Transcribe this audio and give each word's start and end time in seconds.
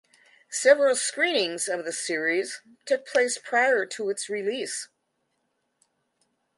Several 0.49 0.95
screenings 0.95 1.67
of 1.67 1.85
the 1.85 1.91
series 1.93 2.63
took 2.87 3.05
place 3.05 3.37
prior 3.37 3.85
to 3.85 4.09
its 4.09 4.29
release. 4.31 4.89